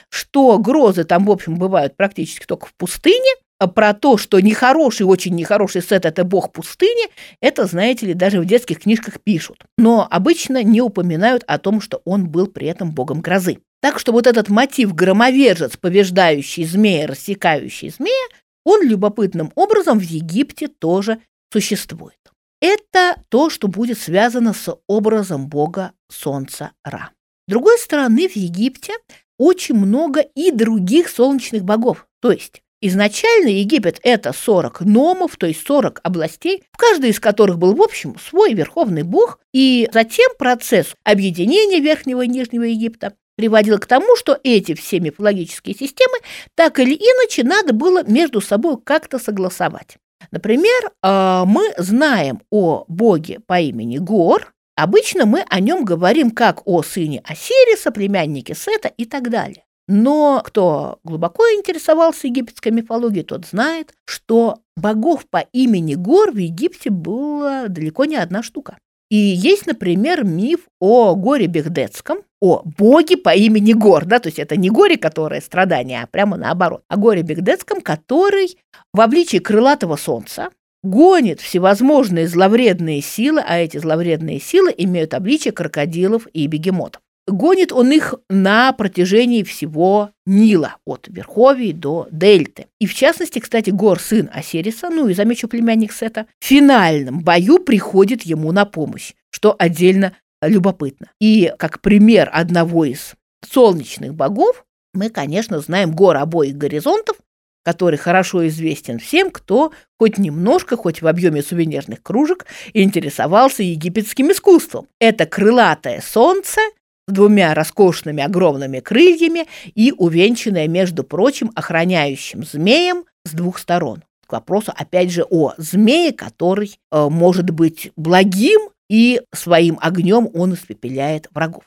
что 0.10 0.58
грозы 0.58 1.04
там, 1.04 1.25
в 1.25 1.32
общем, 1.32 1.56
бывают 1.56 1.96
практически 1.96 2.46
только 2.46 2.68
в 2.68 2.74
пустыне, 2.74 3.30
а 3.60 3.68
про 3.68 3.94
то, 3.94 4.18
что 4.18 4.40
нехороший, 4.40 5.06
очень 5.06 5.36
нехороший 5.36 5.84
Сет– 5.84 6.06
это 6.08 6.24
бог 6.24 6.51
пустыни, 6.51 7.12
это, 7.42 7.68
знаете 7.68 8.08
ли, 8.08 8.13
даже 8.16 8.40
в 8.40 8.46
детских 8.46 8.80
книжках 8.80 9.22
пишут. 9.22 9.66
Но 9.78 10.08
обычно 10.10 10.63
не 10.63 10.82
упоминают 10.82 11.44
о 11.46 11.60
том, 11.60 11.82
что 11.82 12.01
он 12.04 12.28
был 12.28 12.48
при 12.48 12.68
этом 12.68 12.92
богом 12.92 13.22
грозы. 13.22 13.60
Так 13.82 14.00
что 14.00 14.13
вот 14.13 14.25
этот 14.25 14.50
мотив 14.50 14.96
громовержец, 14.96 15.78
побеждающий 15.78 16.66
змея, 16.66 17.06
рассекающий 17.06 17.90
змея, 17.90 18.28
он 18.63 18.88
любопытным 18.88 19.51
образом 19.54 20.00
в 20.00 20.04
Египте 20.04 20.68
тоже 20.68 21.20
существует. 21.51 22.21
Это 22.62 23.22
то, 23.30 23.50
что 23.50 23.68
будет 23.68 23.98
связано 23.98 24.53
с 24.53 24.74
образом 24.88 25.48
бога 25.48 25.94
солнца 26.10 26.72
Ра. 26.84 27.10
С 27.48 27.51
другой 27.51 27.77
стороны, 27.80 28.30
в 28.30 28.36
Египте 28.36 28.94
очень 29.38 29.75
много 29.75 30.22
и 30.22 30.51
других 30.51 31.10
солнечных 31.10 31.63
богов. 31.63 32.08
То 32.22 32.32
есть 32.32 32.62
Изначально 32.84 33.50
Египет– 33.50 34.00
это 34.03 34.34
40 34.34 34.82
номов, 34.82 35.38
то 35.38 35.46
есть 35.46 35.65
40 35.68 36.00
областей, 36.03 36.63
в 36.72 36.77
каждой 36.77 37.12
из 37.12 37.20
которых 37.20 37.60
был, 37.60 37.75
в 37.75 37.82
общем, 37.82 38.18
свой 38.18 38.56
верховный 38.56 39.03
бог, 39.03 39.39
и 39.53 39.88
затем 39.94 40.32
процесс 40.39 40.96
объединения 41.03 41.80
Верхнего 41.80 42.22
и 42.22 42.27
Нижнего 42.27 42.63
Египта 42.63 43.13
приводил 43.36 43.77
к 43.77 43.86
тому, 43.86 44.15
что 44.15 44.39
эти 44.44 44.74
все 44.74 45.00
мифологические 45.00 45.75
системы 45.75 46.18
так 46.56 46.80
или 46.80 46.96
иначе 46.96 47.44
надо 47.44 47.74
было 47.74 48.03
между 48.03 48.41
собой 48.41 48.77
как-то 48.84 49.20
согласовать. 49.20 49.98
Например, 50.30 50.92
а, 51.01 51.46
мы 51.46 51.74
знаем 51.78 52.42
о 52.51 52.86
боге 52.88 53.40
по 53.40 53.60
имени 53.60 53.98
Гор, 53.98 54.54
обычно 54.75 55.25
мы 55.25 55.44
о 55.50 55.60
нем 55.60 55.84
говорим 55.84 56.32
как 56.32 56.62
о 56.68 56.84
сыне 56.84 57.22
Осириса, 57.25 57.92
племяннике 57.92 58.54
Сета 58.54 58.90
и 58.90 59.06
так 59.06 59.30
далее. 59.30 59.66
Но 59.88 60.42
кто 60.46 61.00
глубоко 61.04 61.44
интересовался 61.44 62.28
египетской 62.28 62.70
мифологией, 62.70 63.25
тот 63.25 63.46
знает, 63.46 63.94
что 64.06 64.60
богов 64.78 65.28
по 65.30 65.40
имени 65.51 65.96
Гор 65.96 66.32
в 66.32 66.38
Египте 66.38 66.90
было 66.90 67.66
далеко 67.68 68.06
не 68.06 68.16
одна 68.16 68.44
штука. 68.44 68.78
И 69.12 69.18
есть, 69.18 69.68
например, 69.68 70.24
миф 70.24 70.62
о 70.80 71.15
горе 71.15 71.48
Бехдетском, 71.48 72.20
о 72.39 72.62
боге 72.63 73.18
по 73.18 73.36
имени 73.36 73.74
Гор, 73.74 74.06
да, 74.06 74.20
то 74.20 74.30
есть 74.30 74.39
это 74.39 74.56
не 74.56 74.70
горе, 74.70 74.98
которое 74.98 75.41
страдание, 75.41 76.03
а 76.03 76.08
прямо 76.08 76.38
наоборот, 76.38 76.84
о 76.88 76.96
горе 76.96 77.22
Бехдетском, 77.22 77.82
который 77.82 78.58
в 78.94 79.01
обличии 79.01 79.39
крылатого 79.39 79.98
солнца 79.98 80.48
гонит 80.82 81.41
всевозможные 81.41 82.25
зловредные 82.25 83.01
силы, 83.01 83.44
а 83.46 83.58
эти 83.58 83.77
зловредные 83.80 84.39
силы 84.39 84.74
имеют 84.77 85.13
обличие 85.13 85.51
крокодилов 85.51 86.25
и 86.32 86.48
бегемотов. 86.48 87.01
Гонит 87.32 87.72
он 87.72 87.92
их 87.92 88.16
на 88.30 88.74
протяжении 88.74 89.44
всего 89.44 90.12
Нила, 90.26 90.76
от 90.86 91.08
Верховья 91.08 91.74
до 91.74 92.08
Дельты. 92.12 92.68
И 92.80 92.86
в 92.86 92.94
частности, 92.94 93.40
кстати, 93.40 93.70
Гор, 93.70 94.00
сын 94.00 94.30
Осириса, 94.34 94.90
ну 94.90 95.08
и 95.08 95.14
замечу 95.14 95.48
племянник 95.48 95.94
Сета, 95.94 96.26
в 96.40 96.46
финальном 96.46 97.22
бою 97.22 97.60
приходит 97.60 98.24
ему 98.24 98.52
на 98.52 98.66
помощь, 98.66 99.14
что 99.30 99.56
отдельно 99.58 100.14
любопытно. 100.42 101.08
И 101.20 101.54
как 101.58 101.82
пример 101.82 102.30
одного 102.34 102.86
из 102.86 103.14
солнечных 103.50 104.14
богов, 104.14 104.66
мы, 104.94 105.10
конечно, 105.10 105.60
знаем 105.60 105.94
гор 105.94 106.18
обоих 106.18 106.58
горизонтов, 106.58 107.16
который 107.64 107.98
хорошо 107.98 108.46
известен 108.48 109.00
всем, 109.00 109.32
кто 109.32 109.72
хоть 110.00 110.18
немножко, 110.18 110.76
хоть 110.76 111.02
в 111.02 111.08
объеме 111.08 111.44
сувенирных 111.44 112.02
кружек, 112.02 112.46
интересовался 112.74 113.64
египетским 113.64 114.32
искусством. 114.32 114.88
Это 115.00 115.26
крылатое 115.26 116.02
солнце– 116.02 116.60
двумя 117.08 117.53
роскошными 117.53 118.24
огромными 118.24 118.79
крыльями 118.79 119.48
и 119.75 119.93
увенчанная, 119.98 120.67
между 120.67 121.03
прочим, 121.03 121.51
охраняющим 121.55 122.43
змеем 122.43 123.05
с 123.25 123.31
двух 123.31 123.60
сторон. 123.60 124.03
К 124.27 124.34
вопросу, 124.34 124.72
опять 124.75 125.12
же, 125.12 125.25
о 125.29 125.53
змее, 125.58 126.13
который 126.13 126.79
э, 126.91 127.10
может 127.10 127.50
быть 127.50 127.91
благим, 127.96 128.70
и 128.89 129.22
своим 129.34 129.77
огнем 129.81 130.29
он 130.34 130.53
испепеляет 130.53 131.29
врагов. 131.31 131.63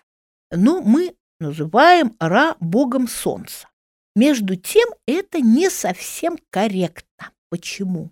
Но 0.51 0.83
мы 0.83 1.15
называем 1.41 2.15
Ра 2.21 2.55
богом 2.61 3.09
солнца. 3.09 3.69
Между 4.15 4.57
тем, 4.57 4.89
это 5.07 5.41
не 5.41 5.71
совсем 5.71 6.39
корректно. 6.51 7.31
Почему? 7.49 8.11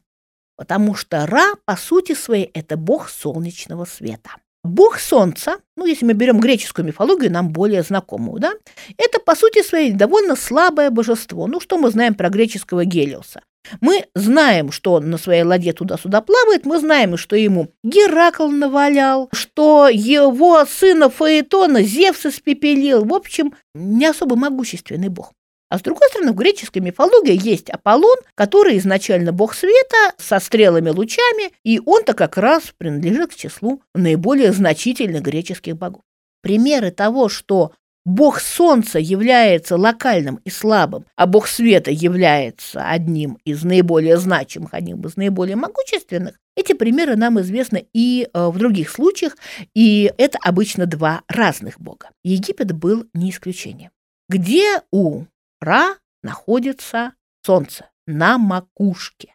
Потому 0.56 0.94
что 0.94 1.26
Ра, 1.26 1.54
по 1.64 1.76
сути 1.76 2.14
своей, 2.14 2.50
это 2.54 2.76
бог 2.76 3.10
солнечного 3.10 3.84
света. 3.84 4.30
Бог 4.64 5.00
Солнца, 5.00 5.56
ну, 5.76 5.86
если 5.86 6.04
мы 6.04 6.12
берем 6.12 6.38
греческую 6.38 6.86
мифологию, 6.86 7.32
нам 7.32 7.50
более 7.50 7.82
знакомую, 7.82 8.40
да, 8.40 8.52
это, 8.96 9.18
по 9.18 9.34
сути 9.34 9.62
своей, 9.62 9.92
довольно 9.92 10.36
слабое 10.36 10.90
божество. 10.90 11.48
Ну, 11.48 11.60
что 11.60 11.78
мы 11.78 11.90
знаем 11.90 12.14
про 12.14 12.28
греческого 12.28 12.84
Гелиоса? 12.84 13.42
Мы 13.80 14.06
знаем, 14.14 14.70
что 14.70 14.94
он 14.94 15.10
на 15.10 15.18
своей 15.18 15.42
ладье 15.42 15.72
туда-сюда 15.72 16.20
плавает, 16.20 16.64
мы 16.64 16.78
знаем, 16.78 17.16
что 17.16 17.36
ему 17.36 17.68
Геракл 17.82 18.48
навалял, 18.48 19.28
что 19.32 19.88
его 19.88 20.64
сына 20.64 21.10
Фаэтона 21.10 21.82
Зевс 21.82 22.26
испепелил. 22.26 23.04
В 23.04 23.14
общем, 23.14 23.54
не 23.74 24.06
особо 24.06 24.36
могущественный 24.36 25.08
бог. 25.08 25.32
А 25.72 25.78
с 25.78 25.80
другой 25.80 26.06
стороны, 26.10 26.32
в 26.32 26.34
греческой 26.34 26.82
мифологии 26.82 27.48
есть 27.48 27.70
Аполлон, 27.70 28.18
который 28.34 28.76
изначально 28.76 29.32
бог 29.32 29.54
света 29.54 30.12
со 30.18 30.38
стрелами 30.38 30.90
лучами, 30.90 31.50
и 31.64 31.80
он-то 31.86 32.12
как 32.12 32.36
раз 32.36 32.74
принадлежит 32.76 33.32
к 33.32 33.36
числу 33.36 33.80
наиболее 33.94 34.52
значительных 34.52 35.22
греческих 35.22 35.78
богов. 35.78 36.02
Примеры 36.42 36.90
того, 36.90 37.30
что 37.30 37.72
Бог 38.04 38.40
Солнца 38.40 38.98
является 38.98 39.78
локальным 39.78 40.40
и 40.44 40.50
слабым, 40.50 41.06
а 41.16 41.26
Бог 41.26 41.48
Света 41.48 41.90
является 41.90 42.86
одним 42.86 43.38
из 43.46 43.64
наиболее 43.64 44.18
значимых, 44.18 44.74
одним 44.74 45.00
из 45.00 45.16
наиболее 45.16 45.56
могущественных, 45.56 46.38
эти 46.54 46.74
примеры 46.74 47.16
нам 47.16 47.40
известны 47.40 47.86
и 47.94 48.28
э, 48.30 48.46
в 48.48 48.58
других 48.58 48.90
случаях, 48.90 49.38
и 49.72 50.12
это 50.18 50.36
обычно 50.42 50.84
два 50.84 51.22
разных 51.28 51.80
бога. 51.80 52.10
Египет 52.22 52.72
был 52.72 53.06
не 53.14 53.30
исключением. 53.30 53.90
Где 54.28 54.82
у 54.90 55.24
Ра 55.62 55.96
находится 56.22 57.14
Солнце 57.46 57.88
на 58.06 58.36
макушке. 58.36 59.34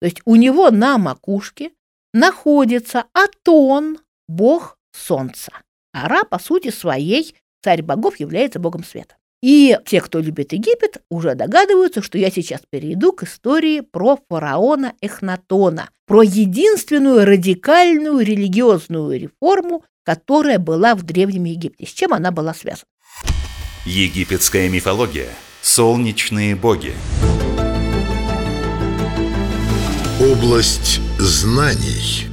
То 0.00 0.06
есть 0.06 0.22
у 0.24 0.36
него 0.36 0.70
на 0.70 0.96
макушке 0.96 1.72
находится 2.14 3.04
Атон, 3.12 3.98
бог 4.26 4.78
Солнца. 4.92 5.52
А 5.92 6.08
Ра, 6.08 6.24
по 6.24 6.38
сути 6.38 6.70
своей, 6.70 7.36
царь 7.62 7.82
богов, 7.82 8.18
является 8.18 8.58
богом 8.58 8.84
света. 8.84 9.16
И 9.42 9.78
те, 9.84 10.00
кто 10.00 10.18
любит 10.18 10.54
Египет, 10.54 11.02
уже 11.10 11.34
догадываются, 11.34 12.00
что 12.00 12.16
я 12.16 12.30
сейчас 12.30 12.62
перейду 12.68 13.12
к 13.12 13.24
истории 13.24 13.80
про 13.80 14.18
фараона 14.30 14.94
Эхнатона, 15.02 15.90
про 16.06 16.22
единственную 16.22 17.26
радикальную 17.26 18.20
религиозную 18.20 19.20
реформу, 19.20 19.84
которая 20.04 20.58
была 20.58 20.94
в 20.94 21.02
Древнем 21.02 21.44
Египте. 21.44 21.86
С 21.86 21.90
чем 21.90 22.14
она 22.14 22.30
была 22.30 22.54
связана? 22.54 22.86
Египетская 23.84 24.70
мифология– 24.70 25.28
Солнечные 25.66 26.54
боги. 26.54 26.92
Область 30.20 31.00
знаний. 31.18 32.28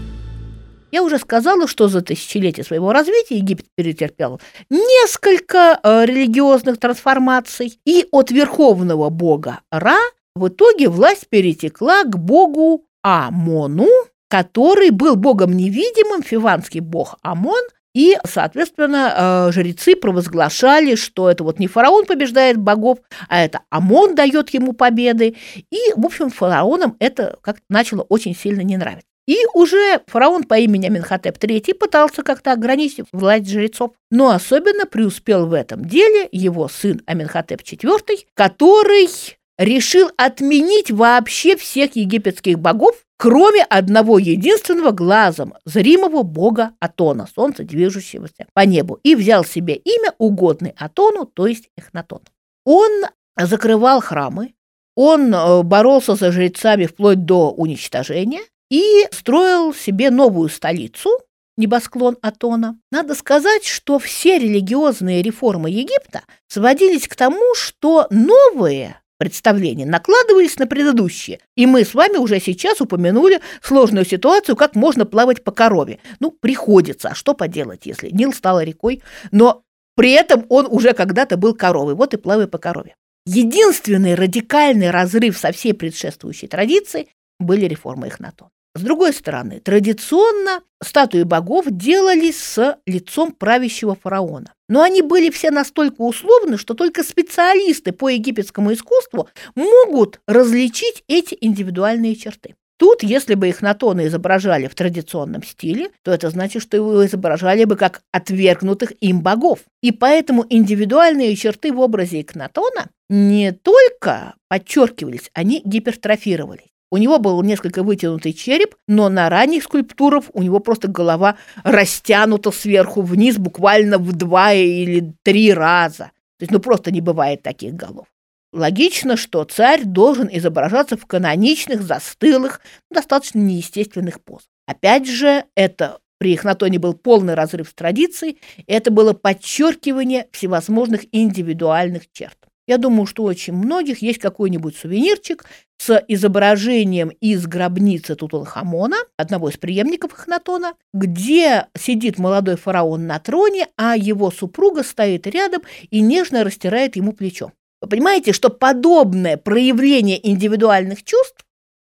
Я 0.92 1.02
уже 1.02 1.18
сказала, 1.18 1.68
что 1.68 1.88
за 1.88 2.02
тысячелетие 2.04 2.64
своего 2.64 2.94
развития 2.94 3.38
Египет 3.38 3.66
перетерпел 3.76 4.40
несколько 4.70 5.80
э, 5.82 6.06
религиозных 6.06 6.80
трансформаций, 6.80 7.80
и 7.86 8.06
от 8.12 8.30
верховного 8.30 9.10
бога 9.10 9.62
Ра 9.72 9.98
в 10.36 10.50
итоге 10.50 10.88
власть 10.88 11.28
перетекла 11.28 12.04
к 12.04 12.16
богу 12.16 12.86
Амону, 13.02 13.90
который 14.30 14.92
был 14.92 15.16
богом 15.16 15.58
невидимым, 15.58 16.22
фиванский 16.22 16.82
бог 16.82 17.18
Амон, 17.24 17.64
и, 17.94 18.18
соответственно, 18.26 19.48
э, 19.48 19.52
жрецы 19.52 19.96
провозглашали, 19.96 20.96
что 20.96 21.30
это 21.30 21.44
вот 21.44 21.60
не 21.60 21.68
фараон 21.68 22.06
побеждает 22.06 22.58
богов, 22.58 23.00
а 23.30 23.44
это 23.44 23.62
Амон 23.70 24.16
дает 24.16 24.50
ему 24.50 24.74
победы. 24.74 25.36
И, 25.70 25.80
в 25.96 26.06
общем, 26.06 26.30
фараонам 26.30 26.96
это 27.00 27.38
как 27.42 27.58
начало 27.70 28.02
очень 28.02 28.36
сильно 28.36 28.62
не 28.62 28.78
нравиться. 28.78 29.08
И 29.26 29.38
уже 29.54 30.02
фараон 30.08 30.44
по 30.44 30.56
имени 30.56 30.88
Аминхотеп 30.88 31.38
III 31.38 31.76
пытался 31.76 32.24
как-то 32.24 32.52
ограничить 32.52 33.06
власть 33.14 33.50
жрецов. 33.50 33.92
Но 34.12 34.32
особенно 34.32 34.86
преуспел 34.86 35.48
в 35.48 35.54
этом 35.54 35.86
деле 35.86 36.28
его 36.32 36.68
сын 36.68 37.02
Аминхотеп 37.06 37.62
IV, 37.62 38.00
который 38.34 39.08
решил 39.58 40.10
отменить 40.18 40.92
вообще 40.92 41.56
всех 41.56 41.96
египетских 41.96 42.60
богов, 42.60 42.96
кроме 43.18 43.64
одного 43.64 44.20
единственного 44.20 44.92
глазом 44.92 45.54
зримого 45.66 46.24
бога 46.24 46.72
Атона, 46.80 47.28
солнца, 47.34 47.64
движущегося 47.64 48.48
по 48.54 48.62
небу, 48.62 49.00
и 49.04 49.16
взял 49.16 49.46
себе 49.46 49.76
имя, 49.76 50.14
угодный 50.18 50.74
Атону, 50.78 51.26
то 51.26 51.48
есть 51.48 51.70
Эхнатон. 51.78 52.22
Он 52.66 53.06
закрывал 53.38 54.02
храмы, 54.02 54.54
он 54.96 55.34
э, 55.34 55.64
боролся 55.64 56.16
со 56.16 56.32
жрецами 56.32 56.86
вплоть 56.86 57.26
до 57.26 57.52
уничтожения 57.52 58.42
и 58.70 59.08
строил 59.12 59.74
себе 59.74 60.12
новую 60.12 60.50
столицу, 60.50 61.10
небосклон 61.58 62.18
Атона. 62.22 62.80
Надо 62.92 63.16
сказать, 63.16 63.66
что 63.66 64.00
все 64.00 64.40
религиозные 64.40 65.22
реформы 65.22 65.70
Египта 65.70 66.22
сводились 66.48 67.08
к 67.08 67.16
тому, 67.16 67.56
что 67.56 68.08
новые 68.10 69.00
представления 69.18 69.86
накладывались 69.86 70.58
на 70.58 70.68
предыдущие. 70.68 71.40
И 71.56 71.66
мы 71.66 71.84
с 71.86 71.94
вами 71.94 72.18
уже 72.18 72.40
сейчас 72.40 72.82
упомянули 72.82 73.42
сложную 73.62 74.06
ситуацию, 74.06 74.56
как 74.56 74.76
можно 74.76 75.06
плавать 75.06 75.44
по 75.44 75.52
корове. 75.52 76.00
Ну, 76.20 76.32
приходится, 76.32 77.10
а 77.10 77.16
что 77.16 77.34
поделать, 77.34 77.86
если 77.86 78.10
Нил 78.10 78.34
стала 78.34 78.64
рекой, 78.64 79.02
но 79.32 79.64
при 79.96 80.12
этом 80.12 80.46
он 80.50 80.68
уже 80.70 80.94
когда-то 80.94 81.38
был 81.38 81.54
коровой, 81.54 81.96
вот 81.96 82.14
и 82.14 82.18
плавай 82.18 82.48
по 82.48 82.58
корове. 82.58 82.96
Единственный 83.26 84.16
радикальный 84.16 84.90
разрыв 84.90 85.38
со 85.38 85.52
всей 85.52 85.74
предшествующей 85.74 86.48
традицией 86.48 87.08
были 87.40 87.66
реформы 87.66 88.08
Эхнатона. 88.08 88.50
С 88.76 88.82
другой 88.82 89.14
стороны, 89.14 89.60
традиционно 89.60 90.62
статуи 90.82 91.24
богов 91.24 91.66
делались 91.70 92.42
с 92.42 92.78
лицом 92.88 93.32
правящего 93.32 93.96
фараона. 93.96 94.54
Но 94.68 94.82
они 94.82 95.04
были 95.04 95.30
все 95.30 95.52
настолько 95.52 96.02
условны, 96.02 96.58
что 96.58 96.74
только 96.74 97.04
специалисты 97.04 97.92
по 97.92 98.10
египетскому 98.10 98.74
искусству 98.74 99.30
могут 99.56 100.22
различить 100.28 101.04
эти 101.08 101.38
индивидуальные 101.40 102.16
черты. 102.16 102.56
Тут, 102.78 103.04
если 103.04 103.36
бы 103.36 103.48
их 103.48 103.62
Натона 103.62 104.08
изображали 104.08 104.68
в 104.68 104.74
традиционном 104.74 105.44
стиле, 105.44 105.92
то 106.02 106.12
это 106.12 106.32
значит, 106.32 106.64
что 106.64 106.76
его 106.76 107.06
изображали 107.06 107.66
бы 107.66 107.76
как 107.76 108.02
отвергнутых 108.12 108.94
им 109.00 109.22
богов. 109.22 109.60
И 109.82 109.92
поэтому 109.92 110.46
индивидуальные 110.50 111.36
черты 111.36 111.72
в 111.72 111.80
образе 111.80 112.22
Игнатона 112.22 112.90
не 113.10 113.52
только 113.52 114.34
подчеркивались, 114.50 115.30
они 115.34 115.62
гипертрофировались. 115.64 116.73
У 116.94 116.98
него 116.98 117.18
был 117.18 117.42
несколько 117.42 117.82
вытянутый 117.82 118.34
череп, 118.34 118.76
но 118.88 119.10
на 119.10 119.28
ранних 119.28 119.64
скульптурах 119.64 120.26
у 120.32 120.44
него 120.44 120.60
просто 120.60 120.88
голова 120.88 121.38
растянута 121.64 122.52
сверху 122.52 123.02
вниз 123.02 123.40
буквально 123.40 123.98
в 123.98 124.14
два 124.14 124.54
или 124.54 125.12
три 125.24 125.52
раза. 125.52 126.12
То 126.38 126.44
есть 126.44 126.52
ну 126.52 126.60
просто 126.60 126.92
не 126.92 127.02
бывает 127.02 127.42
таких 127.42 127.74
голов. 127.74 128.06
Логично, 128.52 129.18
что 129.18 129.44
царь 129.44 129.86
должен 129.86 130.30
изображаться 130.32 130.96
в 130.96 131.08
каноничных, 131.08 131.82
застылых, 131.82 132.62
достаточно 132.92 133.40
неестественных 133.40 134.22
позах. 134.22 134.50
Опять 134.68 135.08
же, 135.08 135.46
это 135.56 135.98
при 136.20 136.36
Эхнатоне 136.36 136.78
был 136.78 136.94
полный 136.94 137.34
разрыв 137.34 137.70
с 137.70 137.74
традицией, 137.74 138.38
это 138.68 138.92
было 138.92 139.14
подчеркивание 139.14 140.28
всевозможных 140.32 141.06
индивидуальных 141.12 142.04
черт. 142.12 142.38
Я 142.66 142.78
думаю, 142.78 143.06
что 143.06 143.24
у 143.24 143.26
очень 143.26 143.54
многих 143.54 144.02
есть 144.02 144.20
какой-нибудь 144.20 144.78
сувенирчик 144.78 145.46
с 145.78 146.02
изображением 146.08 147.10
из 147.20 147.46
гробницы 147.46 148.16
Тутанхамона, 148.16 148.96
одного 149.18 149.50
из 149.50 149.58
преемников 149.58 150.14
Эхнатона, 150.14 150.76
где 150.94 151.68
сидит 151.78 152.18
молодой 152.18 152.56
фараон 152.56 153.06
на 153.06 153.20
троне, 153.20 153.68
а 153.76 153.98
его 153.98 154.32
супруга 154.32 154.84
стоит 154.84 155.28
рядом 155.28 155.64
и 155.90 156.00
нежно 156.00 156.46
растирает 156.46 156.96
ему 156.96 157.12
плечо. 157.12 157.52
Вы 157.82 157.90
понимаете, 157.90 158.32
что 158.32 158.50
подобное 158.50 159.36
проявление 159.36 160.26
индивидуальных 160.26 161.04
чувств 161.04 161.46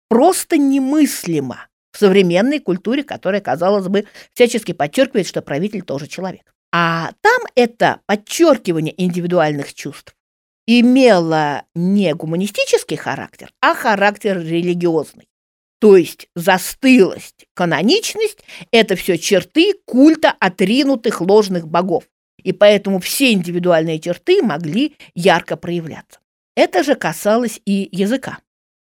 просто 0.10 0.58
немыслимо 0.58 1.68
в 1.94 2.00
современной 2.00 2.60
культуре, 2.60 3.04
которая, 3.04 3.40
казалось 3.40 3.88
бы, 3.88 4.06
всячески 4.34 4.74
подчеркивает, 4.74 5.26
что 5.26 5.42
правитель 5.42 5.84
тоже 5.84 6.08
человек. 6.08 6.54
А 6.74 7.14
там 7.22 7.44
это 7.56 8.02
подчеркивание 8.08 8.94
индивидуальных 9.02 9.74
чувств 9.74 10.15
имела 10.68 11.64
не 11.76 12.14
гуманистический 12.14 12.98
характер, 12.98 13.52
а 13.62 13.74
характер 13.74 14.40
религиозный. 14.40 15.28
То 15.80 15.98
есть 15.98 16.28
застылость, 16.36 17.46
каноничность– 17.54 18.40
это 18.72 18.96
все 18.96 19.18
черты 19.18 19.74
культа 19.86 20.34
отринутых 20.40 21.22
ложных 21.22 21.68
богов. 21.68 22.06
И 22.42 22.54
поэтому 22.54 23.00
все 23.00 23.34
индивидуальные 23.34 24.00
черты 24.00 24.42
могли 24.42 24.96
ярко 25.14 25.58
проявляться. 25.58 26.20
Это 26.56 26.84
же 26.84 26.96
касалось 26.96 27.60
и 27.66 27.90
языка. 27.92 28.40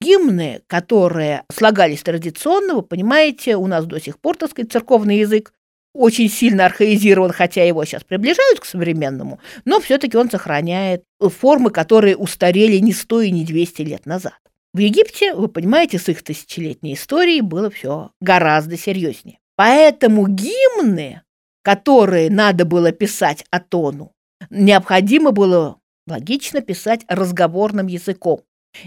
Гимны, 0.00 0.62
которые 0.68 1.42
слагались 1.50 2.02
традиционно, 2.02 2.74
вы 2.74 2.82
понимаете, 2.82 3.56
у 3.56 3.66
нас 3.66 3.84
до 3.84 4.00
сих 4.00 4.20
пор, 4.20 4.36
так 4.36 4.50
сказать, 4.50 4.70
церковный 4.70 5.18
язык 5.18 5.52
очень 5.98 6.30
сильно 6.30 6.66
архаизирован, 6.66 7.32
хотя 7.32 7.64
его 7.64 7.84
сейчас 7.84 8.04
приближают 8.04 8.60
к 8.60 8.64
современному, 8.64 9.40
но 9.64 9.80
все-таки 9.80 10.16
он 10.16 10.30
сохраняет 10.30 11.02
формы, 11.20 11.70
которые 11.70 12.16
устарели 12.16 12.78
не 12.78 12.92
100 12.92 13.20
и 13.22 13.30
не 13.32 13.44
200 13.44 13.82
лет 13.82 14.06
назад. 14.06 14.38
В 14.72 14.78
Египте, 14.78 15.34
вы 15.34 15.48
понимаете, 15.48 15.98
с 15.98 16.08
их 16.08 16.22
тысячелетней 16.22 16.94
историей 16.94 17.40
было 17.40 17.70
все 17.70 18.12
гораздо 18.20 18.76
серьезнее. 18.76 19.40
Поэтому 19.56 20.28
гимны, 20.28 21.22
которые 21.62 22.30
надо 22.30 22.64
было 22.64 22.92
писать 22.92 23.44
Атону, 23.50 24.12
необходимо 24.50 25.32
было 25.32 25.80
логично 26.06 26.60
писать 26.60 27.00
разговорным 27.08 27.88
языком. 27.88 28.42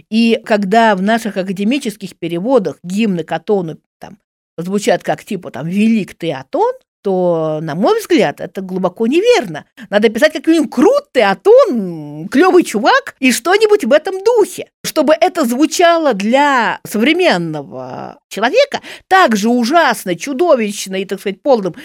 И 0.09 0.39
когда 0.45 0.95
в 0.95 1.01
наших 1.01 1.35
академических 1.35 2.17
переводах 2.17 2.77
гимны 2.83 3.23
к 3.23 3.31
Атону 3.33 3.79
там, 3.99 4.17
звучат 4.57 5.03
как 5.03 5.25
типа 5.25 5.51
там 5.51 5.67
«Велик 5.67 6.15
ты, 6.15 6.31
Атон», 6.31 6.73
то, 7.01 7.59
на 7.61 7.75
мой 7.75 7.99
взгляд, 7.99 8.39
это 8.39 8.61
глубоко 8.61 9.07
неверно. 9.07 9.65
Надо 9.89 10.09
писать 10.09 10.33
как 10.33 10.47
минимум 10.47 10.69
крутый, 10.69 11.23
а 11.23 11.35
то 11.35 11.51
он 11.67 12.27
клевый 12.29 12.63
чувак 12.63 13.15
и 13.19 13.31
что-нибудь 13.31 13.85
в 13.85 13.91
этом 13.91 14.23
духе. 14.23 14.69
Чтобы 14.83 15.13
это 15.19 15.45
звучало 15.45 16.13
для 16.13 16.79
современного 16.85 18.19
человека 18.29 18.81
так 19.07 19.35
же 19.35 19.49
ужасно, 19.49 20.15
чудовищно 20.15 20.95
и, 20.95 21.05
так 21.05 21.19
сказать, 21.19 21.41
полным 21.41 21.75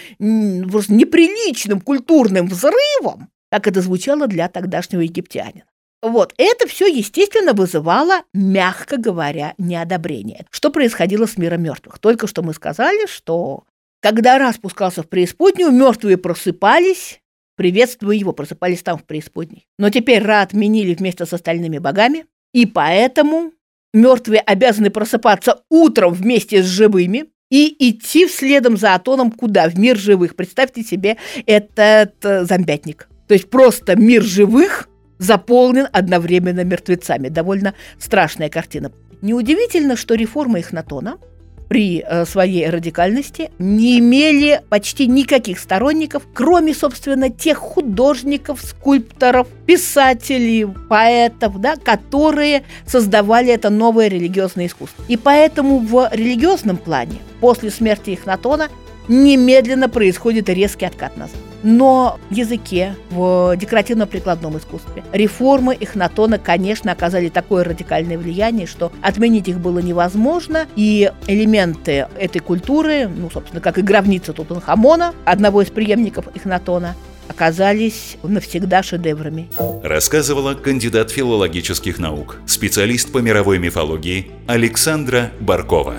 просто 0.70 0.92
неприличным 0.92 1.80
культурным 1.80 2.46
взрывом, 2.48 3.28
как 3.50 3.66
это 3.66 3.80
звучало 3.80 4.26
для 4.26 4.48
тогдашнего 4.48 5.00
египтянина. 5.00 5.64
Вот, 6.02 6.34
это 6.36 6.68
все, 6.68 6.86
естественно, 6.86 7.52
вызывало, 7.52 8.22
мягко 8.32 8.96
говоря, 8.96 9.54
неодобрение. 9.58 10.46
Что 10.50 10.70
происходило 10.70 11.26
с 11.26 11.36
миром 11.36 11.62
мертвых? 11.62 11.98
Только 11.98 12.26
что 12.26 12.42
мы 12.42 12.52
сказали, 12.54 13.06
что 13.06 13.64
когда 14.00 14.38
раз 14.38 14.56
спускался 14.56 15.02
в 15.02 15.08
преисподнюю, 15.08 15.72
мертвые 15.72 16.16
просыпались, 16.16 17.20
приветствуя 17.56 18.16
его, 18.16 18.32
просыпались 18.32 18.82
там 18.82 18.98
в 18.98 19.04
преисподней. 19.04 19.66
Но 19.78 19.90
теперь 19.90 20.22
Ра 20.22 20.42
отменили 20.42 20.94
вместе 20.94 21.26
с 21.26 21.32
остальными 21.32 21.78
богами, 21.78 22.26
и 22.52 22.66
поэтому 22.66 23.52
мертвые 23.92 24.40
обязаны 24.40 24.90
просыпаться 24.90 25.62
утром 25.70 26.12
вместе 26.12 26.62
с 26.62 26.66
живыми 26.66 27.26
и 27.50 27.74
идти 27.90 28.28
следом 28.28 28.76
за 28.76 28.94
Атоном 28.94 29.30
куда? 29.30 29.68
В 29.68 29.78
мир 29.78 29.96
живых. 29.96 30.36
Представьте 30.36 30.82
себе 30.82 31.16
этот 31.46 32.24
э, 32.24 32.44
зомбятник. 32.44 33.08
То 33.28 33.34
есть 33.34 33.48
просто 33.50 33.96
мир 33.96 34.22
живых 34.22 34.88
заполнен 35.18 35.88
одновременно 35.92 36.64
мертвецами. 36.64 37.28
Довольно 37.28 37.74
страшная 37.98 38.50
картина. 38.50 38.92
Неудивительно, 39.22 39.96
что 39.96 40.14
реформа 40.14 40.60
Эхнатона– 40.60 41.18
при 41.68 42.04
э, 42.06 42.24
своей 42.24 42.68
радикальности 42.68 43.50
не 43.58 43.98
имели 43.98 44.62
почти 44.68 45.06
никаких 45.06 45.58
сторонников, 45.58 46.22
кроме, 46.32 46.74
собственно, 46.74 47.30
тех 47.30 47.58
художников, 47.58 48.60
скульпторов, 48.62 49.48
писателей, 49.66 50.66
поэтов, 50.88 51.60
да, 51.60 51.76
которые 51.76 52.64
создавали 52.86 53.52
это 53.52 53.70
новое 53.70 54.08
религиозное 54.08 54.66
искусство. 54.66 55.04
И 55.08 55.16
поэтому 55.16 55.78
в 55.78 56.08
религиозном 56.12 56.76
плане 56.76 57.18
после 57.40 57.70
смерти 57.70 58.10
Ихнатона 58.10 58.68
немедленно 59.08 59.88
происходит 59.88 60.48
резкий 60.48 60.86
откат 60.86 61.16
назад. 61.16 61.36
Но 61.68 62.20
в 62.30 62.32
языке, 62.32 62.94
в 63.10 63.56
декоративно-прикладном 63.56 64.56
искусстве 64.56 65.02
реформы 65.12 65.76
Эхнатона, 65.78 66.38
конечно, 66.38 66.92
оказали 66.92 67.28
такое 67.28 67.64
радикальное 67.64 68.16
влияние, 68.16 68.68
что 68.68 68.92
отменить 69.02 69.48
их 69.48 69.58
было 69.58 69.80
невозможно, 69.80 70.68
и 70.76 71.10
элементы 71.26 72.06
этой 72.20 72.38
культуры, 72.38 73.08
ну, 73.08 73.30
собственно, 73.32 73.60
как 73.60 73.78
и 73.78 73.82
гробница 73.82 74.32
Тутанхамона, 74.32 75.12
одного 75.24 75.60
из 75.60 75.70
преемников 75.70 76.28
Эхнатона, 76.36 76.94
оказались 77.26 78.16
навсегда 78.22 78.84
шедеврами. 78.84 79.50
Рассказывала 79.82 80.54
кандидат 80.54 81.10
филологических 81.10 81.98
наук, 81.98 82.36
специалист 82.46 83.10
по 83.10 83.18
мировой 83.18 83.58
мифологии 83.58 84.30
Александра 84.46 85.32
Баркова. 85.40 85.96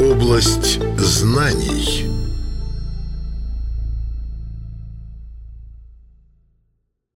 Область 0.00 0.80
знаний– 0.98 2.10